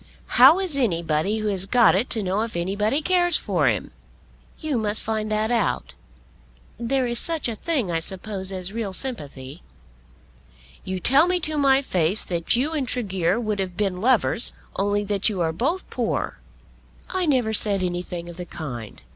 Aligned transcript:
"How 0.41 0.57
is 0.59 0.77
anybody 0.77 1.37
who 1.37 1.47
has 1.49 1.67
got 1.67 1.93
it 1.93 2.09
to 2.09 2.23
know 2.23 2.41
if 2.41 2.57
anybody 2.57 3.03
cares 3.03 3.37
for 3.37 3.67
him?" 3.67 3.91
"You 4.59 4.79
must 4.79 5.03
find 5.03 5.31
that 5.31 5.51
out. 5.51 5.93
There 6.79 7.05
is 7.05 7.19
such 7.19 7.47
a 7.47 7.55
thing 7.55 7.91
I 7.91 7.99
suppose 7.99 8.51
as 8.51 8.73
real 8.73 8.93
sympathy." 8.93 9.61
"You 10.83 10.99
tell 10.99 11.27
me 11.27 11.39
to 11.41 11.55
my 11.55 11.83
face 11.83 12.23
that 12.23 12.55
you 12.55 12.71
and 12.73 12.87
Tregear 12.87 13.39
would 13.39 13.59
have 13.59 13.77
been 13.77 13.97
lovers 14.01 14.53
only 14.75 15.03
that 15.03 15.29
you 15.29 15.39
are 15.41 15.53
both 15.53 15.87
poor." 15.91 16.39
"I 17.11 17.27
never 17.27 17.53
said 17.53 17.83
anything 17.83 18.27
of 18.27 18.37
the 18.37 18.45
kind." 18.47 19.03